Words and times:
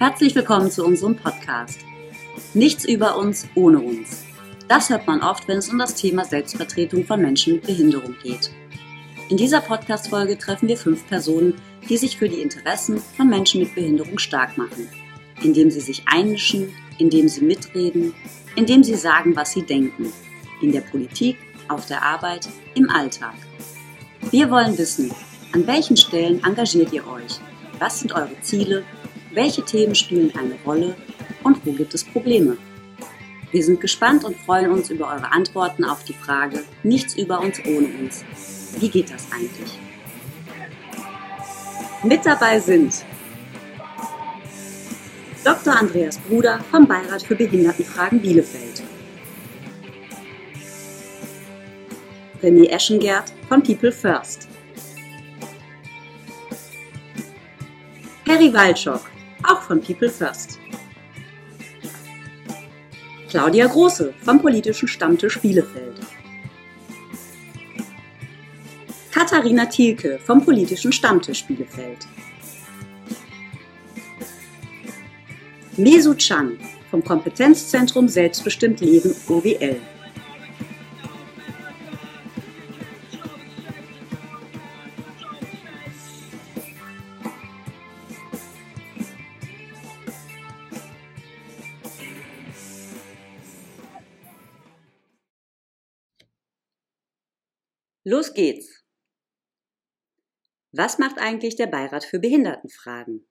Herzlich 0.00 0.34
willkommen 0.34 0.72
zu 0.72 0.84
unserem 0.84 1.14
Podcast. 1.14 1.78
Nichts 2.52 2.84
über 2.84 3.16
uns 3.16 3.46
ohne 3.54 3.78
uns. 3.78 4.24
Das 4.66 4.90
hört 4.90 5.06
man 5.06 5.22
oft, 5.22 5.46
wenn 5.46 5.58
es 5.58 5.68
um 5.68 5.78
das 5.78 5.94
Thema 5.94 6.24
Selbstvertretung 6.24 7.04
von 7.04 7.22
Menschen 7.22 7.54
mit 7.54 7.66
Behinderung 7.66 8.16
geht. 8.20 8.50
In 9.28 9.36
dieser 9.36 9.60
Podcast-Folge 9.60 10.36
treffen 10.36 10.68
wir 10.68 10.76
fünf 10.76 11.06
Personen, 11.06 11.54
die 11.88 11.96
sich 11.96 12.16
für 12.16 12.28
die 12.28 12.40
Interessen 12.40 12.98
von 13.16 13.28
Menschen 13.28 13.60
mit 13.60 13.76
Behinderung 13.76 14.18
stark 14.18 14.58
machen, 14.58 14.88
indem 15.42 15.70
sie 15.70 15.80
sich 15.80 16.02
einmischen, 16.06 16.74
indem 16.98 17.28
sie 17.28 17.44
mitreden, 17.44 18.12
indem 18.56 18.82
sie 18.82 18.96
sagen, 18.96 19.36
was 19.36 19.52
sie 19.52 19.62
denken, 19.62 20.12
in 20.60 20.72
der 20.72 20.80
Politik, 20.80 21.36
auf 21.68 21.86
der 21.86 22.02
Arbeit, 22.02 22.48
im 22.74 22.90
Alltag. 22.90 23.34
Wir 24.32 24.50
wollen 24.50 24.76
wissen, 24.76 25.12
an 25.52 25.64
welchen 25.68 25.96
Stellen 25.96 26.42
engagiert 26.42 26.92
ihr 26.92 27.06
euch? 27.06 27.38
Was 27.78 28.00
sind 28.00 28.12
eure 28.12 28.40
Ziele? 28.40 28.84
Welche 29.34 29.64
Themen 29.64 29.96
spielen 29.96 30.32
eine 30.36 30.54
Rolle? 30.64 30.94
Und 31.42 31.66
wo 31.66 31.72
gibt 31.72 31.92
es 31.92 32.04
Probleme? 32.04 32.56
Wir 33.50 33.64
sind 33.64 33.80
gespannt 33.80 34.24
und 34.24 34.36
freuen 34.36 34.70
uns 34.70 34.90
über 34.90 35.08
eure 35.08 35.32
Antworten 35.32 35.84
auf 35.84 36.04
die 36.04 36.12
Frage 36.12 36.62
Nichts 36.84 37.16
über 37.16 37.40
uns 37.40 37.58
ohne 37.66 37.88
uns. 37.98 38.24
Wie 38.78 38.88
geht 38.88 39.12
das 39.12 39.26
eigentlich? 39.32 39.78
Mit 42.04 42.24
dabei 42.24 42.60
sind 42.60 43.04
Dr. 45.44 45.76
Andreas 45.76 46.18
Bruder 46.18 46.60
vom 46.70 46.86
Beirat 46.86 47.24
für 47.24 47.34
Behindertenfragen 47.34 48.20
Bielefeld. 48.20 48.84
René 52.40 52.68
Eschengert 52.68 53.32
von 53.48 53.62
People 53.62 53.90
First. 53.90 54.48
Perry 58.24 58.52
Waldschock, 58.52 59.02
auch 59.44 59.62
von 59.62 59.80
People 59.80 60.08
First. 60.08 60.58
Claudia 63.28 63.66
Große 63.66 64.14
vom 64.24 64.40
politischen 64.40 64.88
Stammtisch 64.88 65.40
Bielefeld. 65.40 66.00
Katharina 69.10 69.66
Thielke 69.66 70.18
vom 70.18 70.44
politischen 70.44 70.92
Stammtisch 70.92 71.44
Bielefeld. 71.44 72.06
Mesu 75.76 76.14
Chang 76.14 76.58
vom 76.90 77.02
Kompetenzzentrum 77.02 78.08
Selbstbestimmt 78.08 78.80
Leben 78.80 79.14
OWL. 79.28 79.80
Los 98.06 98.34
geht's! 98.34 98.84
Was 100.72 100.98
macht 100.98 101.18
eigentlich 101.18 101.56
der 101.56 101.68
Beirat 101.68 102.04
für 102.04 102.18
Behindertenfragen? 102.18 103.26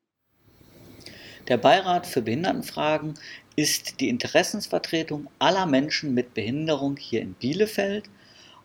Der 1.47 1.57
Beirat 1.57 2.07
für 2.07 2.23
Behindertenfragen 2.23 3.13
ist 3.55 3.99
die 3.99 4.09
Interessensvertretung 4.09 5.29
aller 5.37 5.67
Menschen 5.67 6.15
mit 6.15 6.33
Behinderung 6.33 6.97
hier 6.97 7.21
in 7.21 7.35
Bielefeld 7.35 8.09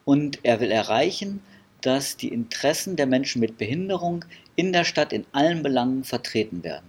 und 0.06 0.38
er 0.44 0.60
will 0.60 0.70
erreichen, 0.70 1.42
dass 1.82 2.16
die 2.16 2.28
Interessen 2.28 2.96
der 2.96 3.06
Menschen 3.06 3.40
mit 3.40 3.58
Behinderung 3.58 4.24
in 4.56 4.72
der 4.72 4.84
Stadt 4.84 5.12
in 5.12 5.26
allen 5.32 5.62
Belangen 5.62 6.04
vertreten 6.04 6.64
werden. 6.64 6.88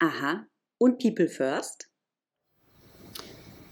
Aha. 0.00 0.46
Und 0.78 0.98
People 0.98 1.28
First? 1.28 1.89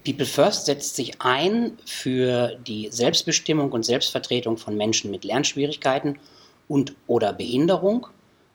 People 0.04 0.26
First 0.26 0.66
setzt 0.66 0.96
sich 0.96 1.20
ein 1.20 1.76
für 1.84 2.56
die 2.66 2.88
Selbstbestimmung 2.90 3.72
und 3.72 3.84
Selbstvertretung 3.84 4.56
von 4.56 4.76
Menschen 4.76 5.10
mit 5.10 5.24
Lernschwierigkeiten 5.24 6.18
und 6.68 6.94
oder 7.06 7.32
Behinderung. 7.32 8.06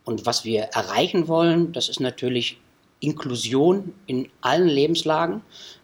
Und 0.03 0.25
was 0.25 0.45
wir 0.45 0.63
erreichen 0.63 1.27
wollen, 1.27 1.71
das 1.71 1.89
ist 1.89 1.99
natürlich 1.99 2.57
Inklusion 2.99 3.93
in 4.07 4.29
allen 4.41 4.67
Lebenslagen, 4.67 5.41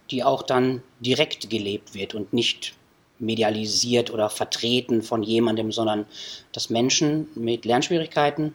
die 0.09 0.23
auch 0.23 0.43
dann 0.43 0.81
direkt 0.99 1.49
gelebt 1.49 1.93
wird 1.93 2.15
und 2.15 2.33
nicht 2.33 2.73
medialisiert 3.19 4.11
oder 4.11 4.29
vertreten 4.29 5.01
von 5.01 5.23
jemandem, 5.23 5.71
sondern 5.71 6.05
dass 6.53 6.69
Menschen 6.69 7.27
mit 7.35 7.65
Lernschwierigkeiten 7.65 8.53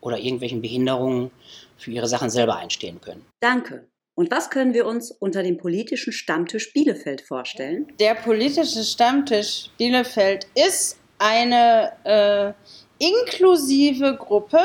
oder 0.00 0.18
irgendwelchen 0.18 0.62
Behinderungen 0.62 1.30
für 1.76 1.90
ihre 1.90 2.06
Sachen 2.06 2.30
selber 2.30 2.56
einstehen 2.56 3.00
können. 3.00 3.24
Danke. 3.40 3.86
Und 4.16 4.30
was 4.30 4.50
können 4.50 4.74
wir 4.74 4.86
uns 4.86 5.10
unter 5.10 5.42
dem 5.42 5.56
politischen 5.58 6.12
Stammtisch 6.12 6.72
Bielefeld 6.72 7.20
vorstellen? 7.20 7.92
Der 7.98 8.14
politische 8.14 8.84
Stammtisch 8.84 9.70
Bielefeld 9.76 10.46
ist 10.54 10.98
eine 11.18 11.92
äh, 12.04 13.04
inklusive 13.04 14.16
Gruppe, 14.16 14.60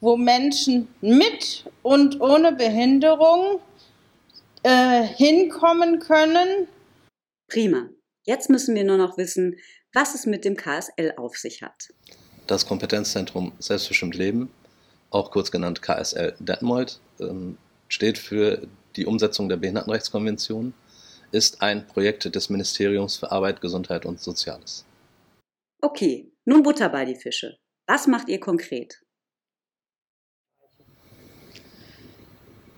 wo 0.00 0.16
Menschen 0.16 0.88
mit 1.00 1.64
und 1.82 2.20
ohne 2.20 2.52
Behinderung 2.52 3.60
äh, 4.62 5.02
hinkommen 5.02 5.98
können. 5.98 6.68
Prima. 7.48 7.88
Jetzt 8.24 8.48
müssen 8.48 8.74
wir 8.74 8.84
nur 8.84 8.96
noch 8.96 9.18
wissen, 9.18 9.58
was 9.92 10.14
es 10.14 10.24
mit 10.24 10.46
dem 10.46 10.56
KSL 10.56 11.14
auf 11.18 11.36
sich 11.36 11.62
hat. 11.62 11.88
Das 12.46 12.66
Kompetenzzentrum 12.66 13.52
Selbstbestimmt 13.58 14.14
Leben, 14.14 14.50
auch 15.10 15.30
kurz 15.30 15.50
genannt 15.50 15.82
KSL 15.82 16.34
Detmold, 16.38 17.00
ähm, 17.20 17.58
steht 17.88 18.18
für 18.18 18.66
die 18.96 19.06
Umsetzung 19.06 19.48
der 19.48 19.56
Behindertenrechtskonvention, 19.56 20.74
ist 21.32 21.62
ein 21.62 21.86
Projekt 21.86 22.32
des 22.34 22.48
Ministeriums 22.48 23.16
für 23.16 23.32
Arbeit, 23.32 23.60
Gesundheit 23.60 24.06
und 24.06 24.20
Soziales. 24.20 24.84
Okay, 25.82 26.32
nun 26.44 26.62
Butter 26.62 26.88
bei 26.88 27.04
die 27.04 27.16
Fische. 27.16 27.58
Was 27.86 28.06
macht 28.06 28.28
ihr 28.28 28.40
konkret? 28.40 29.02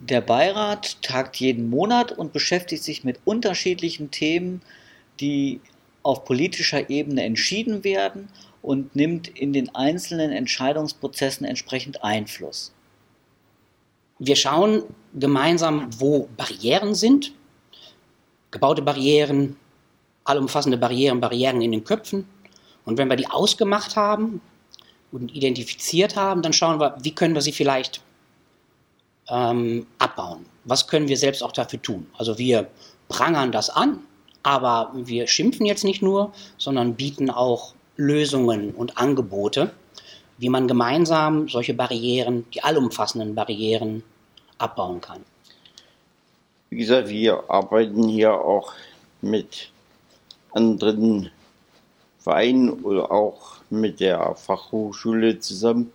Der 0.00 0.20
Beirat 0.20 1.02
tagt 1.02 1.36
jeden 1.36 1.68
Monat 1.68 2.12
und 2.12 2.32
beschäftigt 2.32 2.82
sich 2.82 3.02
mit 3.02 3.18
unterschiedlichen 3.24 4.10
Themen, 4.10 4.62
die 5.20 5.60
auf 6.02 6.24
politischer 6.24 6.88
Ebene 6.88 7.24
entschieden 7.24 7.82
werden 7.82 8.28
und 8.62 8.94
nimmt 8.94 9.26
in 9.26 9.52
den 9.52 9.74
einzelnen 9.74 10.30
Entscheidungsprozessen 10.30 11.44
entsprechend 11.44 12.04
Einfluss. 12.04 12.72
Wir 14.18 14.36
schauen 14.36 14.82
gemeinsam, 15.14 15.88
wo 15.98 16.28
Barrieren 16.36 16.94
sind, 16.94 17.32
gebaute 18.50 18.82
Barrieren, 18.82 19.56
allumfassende 20.24 20.78
Barrieren, 20.78 21.20
Barrieren 21.20 21.60
in 21.60 21.72
den 21.72 21.84
Köpfen. 21.84 22.26
Und 22.84 22.98
wenn 22.98 23.08
wir 23.08 23.16
die 23.16 23.28
ausgemacht 23.28 23.96
haben 23.96 24.40
und 25.12 25.34
identifiziert 25.34 26.16
haben, 26.16 26.42
dann 26.42 26.52
schauen 26.52 26.80
wir, 26.80 26.96
wie 27.02 27.14
können 27.14 27.34
wir 27.34 27.42
sie 27.42 27.52
vielleicht 27.52 28.00
ähm, 29.28 29.86
abbauen. 29.98 30.46
Was 30.64 30.86
können 30.88 31.08
wir 31.08 31.16
selbst 31.16 31.42
auch 31.42 31.52
dafür 31.52 31.82
tun? 31.82 32.06
Also 32.16 32.38
wir 32.38 32.68
prangern 33.08 33.52
das 33.52 33.70
an, 33.70 34.00
aber 34.42 34.92
wir 34.94 35.26
schimpfen 35.26 35.66
jetzt 35.66 35.84
nicht 35.84 36.02
nur, 36.02 36.32
sondern 36.58 36.94
bieten 36.94 37.30
auch 37.30 37.74
Lösungen 37.96 38.72
und 38.72 38.98
Angebote 38.98 39.72
wie 40.38 40.48
man 40.48 40.68
gemeinsam 40.68 41.48
solche 41.48 41.74
Barrieren, 41.74 42.46
die 42.52 42.62
allumfassenden 42.62 43.34
Barrieren, 43.34 44.02
abbauen 44.58 45.00
kann. 45.00 45.24
Wie 46.70 46.78
gesagt, 46.78 47.08
wir 47.08 47.44
arbeiten 47.48 48.08
hier 48.08 48.32
auch 48.32 48.72
mit 49.20 49.70
anderen 50.52 51.30
Vereinen 52.18 52.70
oder 52.70 53.12
auch 53.12 53.56
mit 53.70 54.00
der 54.00 54.34
Fachhochschule 54.34 55.38
zusammen. 55.38 55.92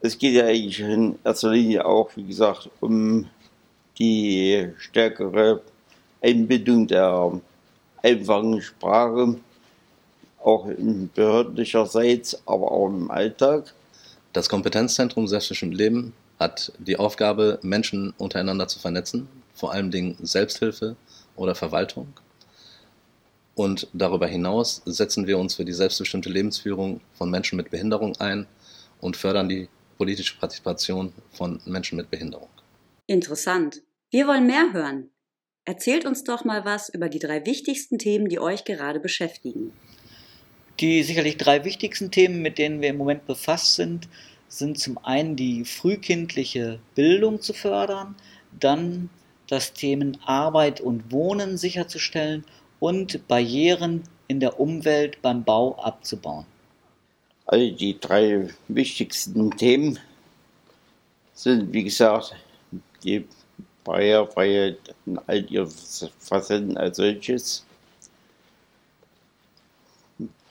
Es 0.00 0.16
geht 0.16 0.34
ja 0.34 0.44
eigentlich 0.46 0.80
in 0.80 1.18
erster 1.24 1.50
Linie 1.50 1.84
auch, 1.84 2.10
wie 2.16 2.24
gesagt, 2.24 2.70
um 2.80 3.26
die 3.98 4.70
stärkere 4.78 5.62
Einbindung 6.22 6.86
der 6.86 7.40
einfachen 8.02 8.62
Sprache 8.62 9.36
auch 10.46 10.68
in 10.68 11.10
behördlicherseits, 11.12 12.46
aber 12.46 12.70
auch 12.70 12.86
im 12.86 13.10
Alltag. 13.10 13.74
Das 14.32 14.48
Kompetenzzentrum 14.48 15.26
Selbstbestimmt 15.26 15.74
Leben 15.74 16.12
hat 16.38 16.72
die 16.78 16.98
Aufgabe, 16.98 17.58
Menschen 17.62 18.14
untereinander 18.16 18.68
zu 18.68 18.78
vernetzen, 18.78 19.28
vor 19.54 19.72
allem 19.72 19.90
Dingen 19.90 20.16
Selbsthilfe 20.22 20.96
oder 21.34 21.54
Verwaltung. 21.54 22.12
Und 23.56 23.88
darüber 23.92 24.26
hinaus 24.26 24.82
setzen 24.84 25.26
wir 25.26 25.38
uns 25.38 25.54
für 25.54 25.64
die 25.64 25.72
selbstbestimmte 25.72 26.28
Lebensführung 26.28 27.00
von 27.14 27.30
Menschen 27.30 27.56
mit 27.56 27.70
Behinderung 27.70 28.14
ein 28.20 28.46
und 29.00 29.16
fördern 29.16 29.48
die 29.48 29.68
politische 29.96 30.38
Partizipation 30.38 31.12
von 31.32 31.60
Menschen 31.64 31.96
mit 31.96 32.10
Behinderung. 32.10 32.50
Interessant. 33.06 33.82
Wir 34.10 34.26
wollen 34.28 34.46
mehr 34.46 34.72
hören. 34.72 35.10
Erzählt 35.64 36.04
uns 36.04 36.22
doch 36.22 36.44
mal 36.44 36.64
was 36.64 36.88
über 36.88 37.08
die 37.08 37.18
drei 37.18 37.44
wichtigsten 37.46 37.98
Themen, 37.98 38.28
die 38.28 38.38
euch 38.38 38.64
gerade 38.64 39.00
beschäftigen. 39.00 39.72
Die 40.80 41.02
sicherlich 41.02 41.36
drei 41.38 41.64
wichtigsten 41.64 42.10
Themen, 42.10 42.42
mit 42.42 42.58
denen 42.58 42.80
wir 42.80 42.90
im 42.90 42.98
Moment 42.98 43.26
befasst 43.26 43.76
sind, 43.76 44.08
sind 44.48 44.78
zum 44.78 44.98
einen 44.98 45.36
die 45.36 45.64
frühkindliche 45.64 46.78
Bildung 46.94 47.40
zu 47.40 47.52
fördern, 47.52 48.14
dann 48.58 49.10
das 49.48 49.72
Themen 49.72 50.18
Arbeit 50.24 50.80
und 50.80 51.10
Wohnen 51.10 51.56
sicherzustellen 51.56 52.44
und 52.78 53.26
Barrieren 53.28 54.02
in 54.28 54.40
der 54.40 54.60
Umwelt 54.60 55.22
beim 55.22 55.44
Bau 55.44 55.76
abzubauen. 55.76 56.46
Also 57.46 57.70
die 57.74 57.98
drei 57.98 58.48
wichtigsten 58.68 59.50
Themen 59.52 59.98
sind, 61.32 61.72
wie 61.72 61.84
gesagt, 61.84 62.34
die 63.04 63.24
Barrierefreiheit 63.84 64.78
in 65.06 65.18
all 65.26 65.50
ihren 65.50 65.70
Facetten 66.18 66.76
als 66.76 66.96
solches. 66.96 67.65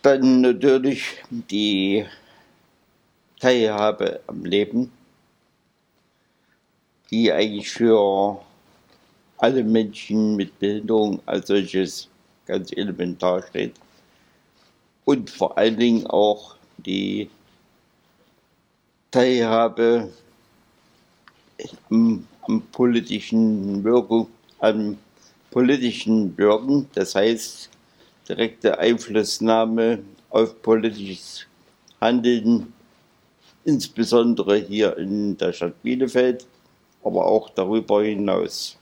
Dann 0.06 0.42
natürlich 0.42 1.16
die 1.32 2.06
Teilhabe 3.40 4.20
am 4.28 4.46
Leben, 4.46 4.92
die 7.10 7.32
eigentlich 7.32 7.72
für 7.72 8.40
alle 9.40 9.64
Menschen 9.64 10.36
mit 10.36 10.60
Behinderung 10.60 11.20
als 11.26 11.48
solches 11.48 12.08
ganz 12.46 12.72
elementar 12.72 13.42
steht. 13.50 13.74
Und 15.06 15.32
vor 15.32 15.58
allen 15.58 15.80
Dingen 15.80 16.06
auch 16.06 16.56
die 16.78 17.28
Teilhabe 19.10 20.14
am, 21.90 22.28
am 22.44 22.62
politischen 22.62 23.84
Wirkung, 23.84 24.28
am 24.60 25.00
politischen 25.50 26.38
Wirken, 26.38 26.88
das 26.94 27.16
heißt 27.16 27.72
direkte 28.28 28.80
Einflussnahme 28.80 30.00
auf 30.30 30.62
politisches 30.62 31.46
Handeln, 32.02 32.74
insbesondere 33.64 34.58
hier 34.58 34.98
in 34.98 35.38
der 35.38 35.54
Stadt 35.54 35.82
Bielefeld, 35.82 36.46
aber 37.04 37.26
auch 37.26 37.50
darüber 37.50 38.04
hinaus. 38.04 38.78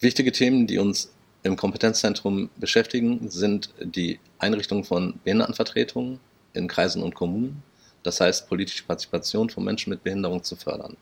Wichtige 0.00 0.32
Themen, 0.32 0.66
die 0.66 0.78
uns 0.78 1.12
im 1.42 1.56
Kompetenzzentrum 1.56 2.50
beschäftigen, 2.56 3.30
sind 3.30 3.70
die 3.80 4.18
Einrichtung 4.38 4.84
von 4.84 5.18
Behindertenvertretungen 5.24 6.20
in 6.52 6.68
Kreisen 6.68 7.02
und 7.02 7.14
Kommunen, 7.14 7.62
das 8.02 8.20
heißt 8.20 8.48
politische 8.48 8.84
Partizipation 8.84 9.48
von 9.48 9.64
Menschen 9.64 9.90
mit 9.90 10.02
Behinderung 10.02 10.42
zu 10.42 10.56
fördern. 10.56 10.96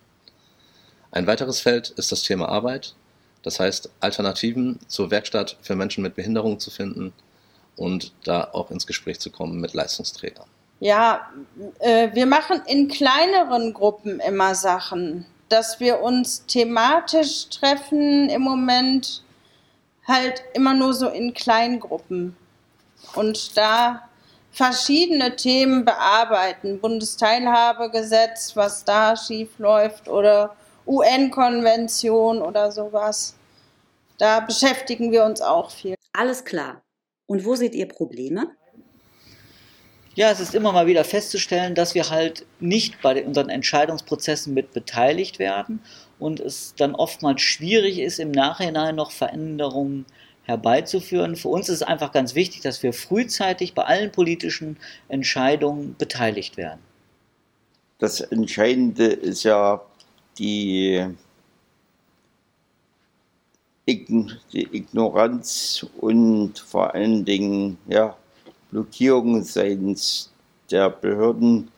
Ein 1.10 1.26
weiteres 1.26 1.60
Feld 1.60 1.90
ist 1.90 2.12
das 2.12 2.22
Thema 2.22 2.48
Arbeit, 2.48 2.94
das 3.44 3.60
heißt 3.60 3.90
Alternativen 4.00 4.80
zur 4.88 5.10
Werkstatt 5.10 5.56
für 5.62 5.76
Menschen 5.76 6.02
mit 6.02 6.16
Behinderung 6.16 6.58
zu 6.58 6.70
finden 6.70 7.12
und 7.76 8.12
da 8.24 8.48
auch 8.52 8.70
ins 8.70 8.86
Gespräch 8.86 9.20
zu 9.20 9.30
kommen 9.30 9.60
mit 9.60 9.74
Leistungsträgern. 9.74 10.46
Ja, 10.80 11.30
äh, 11.78 12.08
wir 12.14 12.26
machen 12.26 12.62
in 12.66 12.88
kleineren 12.88 13.72
Gruppen 13.72 14.18
immer 14.20 14.54
Sachen, 14.54 15.26
dass 15.48 15.78
wir 15.78 16.00
uns 16.00 16.46
thematisch 16.46 17.48
treffen 17.50 18.28
im 18.28 18.42
Moment 18.42 19.22
halt 20.06 20.42
immer 20.54 20.74
nur 20.74 20.94
so 20.94 21.08
in 21.08 21.32
Kleingruppen 21.32 22.36
und 23.14 23.56
da 23.56 24.08
verschiedene 24.52 25.36
Themen 25.36 25.84
bearbeiten. 25.84 26.80
Bundesteilhabegesetz, 26.80 28.56
was 28.56 28.84
da 28.84 29.16
schief 29.16 29.58
läuft 29.58 30.08
oder 30.08 30.56
UN-Konvention 30.86 32.42
oder 32.42 32.70
sowas. 32.72 33.34
Da 34.18 34.40
beschäftigen 34.40 35.12
wir 35.12 35.24
uns 35.24 35.40
auch 35.40 35.70
viel. 35.70 35.94
Alles 36.12 36.44
klar. 36.44 36.82
Und 37.26 37.44
wo 37.44 37.54
seht 37.56 37.74
ihr 37.74 37.88
Probleme? 37.88 38.48
Ja, 40.16 40.30
es 40.30 40.38
ist 40.38 40.54
immer 40.54 40.70
mal 40.70 40.86
wieder 40.86 41.02
festzustellen, 41.02 41.74
dass 41.74 41.96
wir 41.96 42.08
halt 42.08 42.46
nicht 42.60 43.02
bei 43.02 43.24
unseren 43.24 43.48
Entscheidungsprozessen 43.48 44.54
mit 44.54 44.72
beteiligt 44.72 45.40
werden 45.40 45.80
und 46.20 46.38
es 46.38 46.74
dann 46.76 46.94
oftmals 46.94 47.42
schwierig 47.42 47.98
ist, 47.98 48.20
im 48.20 48.30
Nachhinein 48.30 48.94
noch 48.94 49.10
Veränderungen 49.10 50.06
herbeizuführen. 50.44 51.34
Für 51.34 51.48
uns 51.48 51.68
ist 51.68 51.76
es 51.76 51.82
einfach 51.82 52.12
ganz 52.12 52.36
wichtig, 52.36 52.60
dass 52.60 52.82
wir 52.84 52.92
frühzeitig 52.92 53.74
bei 53.74 53.84
allen 53.84 54.12
politischen 54.12 54.76
Entscheidungen 55.08 55.96
beteiligt 55.98 56.56
werden. 56.56 56.80
Das 57.98 58.20
Entscheidende 58.20 59.06
ist 59.06 59.42
ja 59.42 59.82
die, 60.38 61.04
die 63.86 64.68
Ignoranz 64.72 65.86
und 65.98 66.58
vor 66.58 66.94
allen 66.94 67.24
Dingen 67.24 67.78
ja, 67.86 68.16
Blockierung 68.70 69.42
seitens 69.42 70.32
der 70.70 70.90
Behörden, 70.90 71.70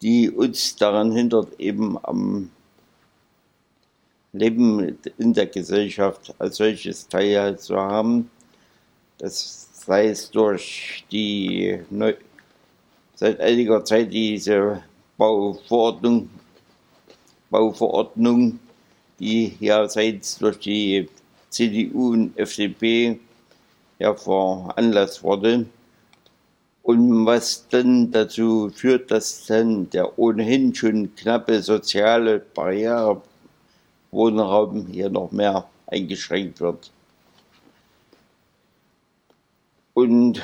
die 0.00 0.30
uns 0.30 0.76
daran 0.76 1.12
hindert, 1.12 1.58
eben 1.60 1.98
am 2.04 2.50
Leben 4.32 4.98
in 5.18 5.34
der 5.34 5.46
Gesellschaft 5.46 6.34
als 6.38 6.56
solches 6.56 7.06
teilzuhaben. 7.06 8.30
Das 9.18 9.68
sei 9.74 10.08
es 10.08 10.30
durch 10.30 11.04
die 11.12 11.80
Neu 11.90 12.14
seit 13.14 13.40
einiger 13.40 13.84
Zeit 13.84 14.12
diese 14.12 14.82
Bauverordnung, 15.16 16.30
Bauverordnung, 17.52 18.58
die 19.20 19.54
ja 19.60 19.88
seit 19.88 20.40
durch 20.40 20.58
die 20.58 21.08
CDU 21.50 22.14
und 22.14 22.36
FDP 22.36 23.20
ja 24.00 24.14
veranlasst 24.14 25.22
wurde. 25.22 25.66
Und 26.82 27.26
was 27.26 27.68
dann 27.68 28.10
dazu 28.10 28.70
führt, 28.74 29.12
dass 29.12 29.46
dann 29.46 29.88
der 29.90 30.18
ohnehin 30.18 30.74
schon 30.74 31.14
knappe 31.14 31.62
soziale 31.62 32.40
Barriere 32.40 33.22
Wohnraum 34.10 34.88
hier 34.88 35.08
noch 35.08 35.30
mehr 35.30 35.68
eingeschränkt 35.86 36.60
wird. 36.60 36.90
Und 39.94 40.42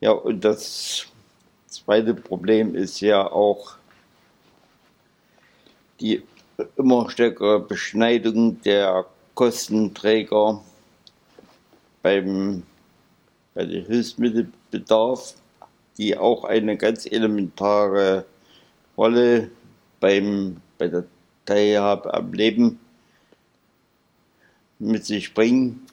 ja, 0.00 0.12
und 0.12 0.44
das 0.44 1.06
zweite 1.66 2.14
Problem 2.14 2.74
ist 2.74 3.00
ja 3.00 3.30
auch 3.30 3.79
die 6.00 6.22
immer 6.76 7.10
stärkere 7.10 7.60
Beschneidung 7.60 8.60
der 8.62 9.06
Kostenträger 9.34 10.62
beim, 12.02 12.62
bei 13.54 13.64
dem 13.64 13.86
Hilfsmittelbedarf, 13.86 15.34
die 15.96 16.16
auch 16.16 16.44
eine 16.44 16.76
ganz 16.76 17.06
elementare 17.06 18.24
Rolle 18.96 19.50
beim, 20.00 20.56
bei 20.78 20.88
der 20.88 21.04
Teilhabe 21.44 22.12
am 22.12 22.32
Leben 22.32 22.78
mit 24.78 25.04
sich 25.04 25.34
bringen 25.34 25.86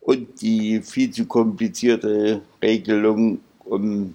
und 0.00 0.40
die 0.40 0.80
viel 0.80 1.10
zu 1.10 1.26
komplizierte 1.26 2.40
Regelung 2.62 3.40
um 3.64 4.14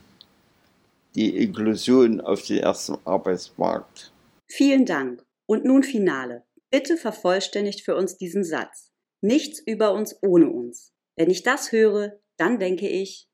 die 1.15 1.37
Inklusion 1.37 2.21
auf 2.21 2.41
den 2.43 2.59
ersten 2.59 2.97
Arbeitsmarkt. 3.05 4.12
Vielen 4.55 4.85
Dank. 4.85 5.25
Und 5.47 5.65
nun 5.65 5.81
Finale. 5.81 6.43
Bitte 6.69 6.95
vervollständigt 6.95 7.81
für 7.81 7.95
uns 7.95 8.17
diesen 8.17 8.43
Satz. 8.43 8.91
Nichts 9.19 9.59
über 9.59 9.93
uns 9.93 10.15
ohne 10.21 10.47
uns. 10.47 10.93
Wenn 11.15 11.31
ich 11.31 11.41
das 11.41 11.71
höre, 11.71 12.19
dann 12.37 12.59
denke 12.59 12.87
ich, 12.87 13.27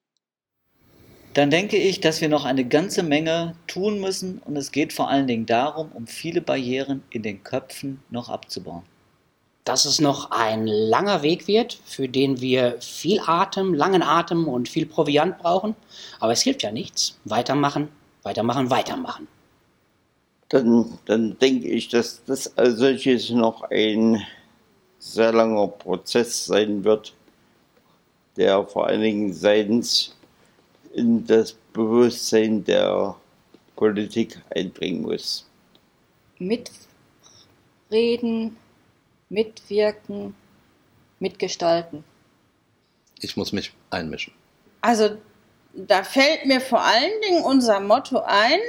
dann 1.33 1.49
denke 1.49 1.75
ich, 1.75 1.99
dass 1.99 2.21
wir 2.21 2.29
noch 2.29 2.45
eine 2.45 2.63
ganze 2.63 3.03
Menge 3.03 3.57
tun 3.67 3.99
müssen 3.99 4.41
und 4.45 4.55
es 4.55 4.71
geht 4.71 4.93
vor 4.93 5.09
allen 5.09 5.27
Dingen 5.27 5.45
darum, 5.45 5.91
um 5.91 6.07
viele 6.07 6.39
Barrieren 6.39 7.03
in 7.09 7.21
den 7.21 7.43
Köpfen 7.43 8.01
noch 8.09 8.29
abzubauen. 8.29 8.83
Dass 9.65 9.83
es 9.83 9.99
noch 9.99 10.31
ein 10.31 10.67
langer 10.67 11.21
Weg 11.21 11.49
wird, 11.49 11.81
für 11.83 12.07
den 12.07 12.39
wir 12.39 12.79
viel 12.79 13.19
Atem, 13.25 13.73
langen 13.73 14.03
Atem 14.03 14.47
und 14.47 14.69
viel 14.69 14.85
Proviant 14.85 15.37
brauchen, 15.37 15.75
aber 16.21 16.31
es 16.31 16.43
hilft 16.43 16.63
ja 16.63 16.71
nichts. 16.71 17.19
Weitermachen, 17.25 17.89
weitermachen, 18.23 18.69
weitermachen. 18.69 19.27
Dann, 20.49 20.97
dann 21.05 21.37
denke 21.37 21.67
ich, 21.67 21.89
dass 21.89 22.23
das 22.25 22.57
als 22.57 22.77
solches 22.79 23.29
noch 23.29 23.63
ein 23.69 24.25
sehr 24.97 25.31
langer 25.31 25.67
Prozess 25.67 26.45
sein 26.45 26.83
wird, 26.83 27.13
der 28.35 28.65
vor 28.65 28.87
allen 28.87 29.01
Dingen 29.01 29.33
seitens 29.33 30.15
in 30.93 31.25
das 31.25 31.53
Bewusstsein 31.73 32.63
der 32.63 33.15
Politik 33.75 34.41
einbringen 34.49 35.03
muss. 35.03 35.45
Mitreden, 36.39 36.67
mitwirken, 39.29 40.35
mitgestalten. 41.19 42.03
Ich 43.21 43.37
muss 43.37 43.51
mich 43.51 43.71
einmischen. 43.89 44.33
Also 44.81 45.17
da 45.73 46.03
fällt 46.03 46.45
mir 46.45 46.61
vor 46.61 46.81
allen 46.81 47.21
Dingen 47.21 47.43
unser 47.43 47.79
Motto 47.79 48.21
ein. 48.25 48.59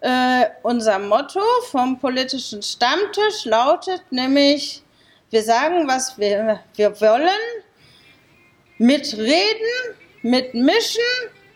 Äh, 0.00 0.46
unser 0.62 0.98
Motto 0.98 1.40
vom 1.70 1.98
politischen 1.98 2.62
Stammtisch 2.62 3.44
lautet 3.44 4.02
nämlich, 4.10 4.82
wir 5.30 5.42
sagen, 5.42 5.88
was 5.88 6.18
wir, 6.18 6.60
wir 6.74 7.00
wollen, 7.00 7.30
mitreden, 8.78 9.96
mitmischen, 10.22 11.00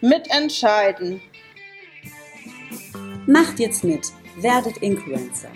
mitentscheiden. 0.00 1.20
Macht 3.26 3.60
jetzt 3.60 3.84
mit, 3.84 4.06
werdet 4.36 4.78
Influencer. 4.78 5.50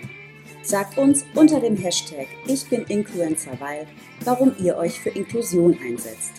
Sagt 0.61 0.97
uns 0.97 1.25
unter 1.33 1.59
dem 1.59 1.75
Hashtag 1.77 2.27
Ich 2.47 2.67
bin 2.69 2.83
Influencer, 2.85 3.51
weil, 3.59 3.87
warum 4.23 4.55
ihr 4.59 4.77
euch 4.77 4.99
für 4.99 5.09
Inklusion 5.09 5.77
einsetzt. 5.83 6.33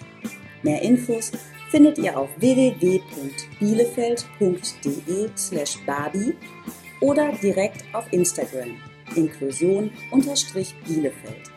Mehr 0.62 0.80
Infos 0.82 1.32
findet 1.70 1.98
ihr 1.98 2.18
auf 2.18 2.30
www.bielefeld.de 2.38 5.30
slash 5.36 5.78
barbie 5.84 6.34
oder 7.00 7.32
direkt 7.42 7.84
auf 7.92 8.04
Instagram 8.12 8.76
inklusion-bielefeld. 9.14 11.55